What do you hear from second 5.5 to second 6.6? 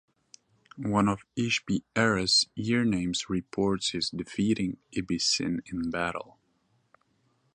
in battle.